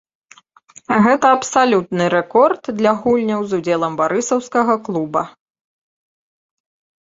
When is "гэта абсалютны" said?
1.07-2.07